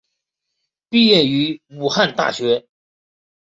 [0.89, 2.65] 毕业于武汉大学。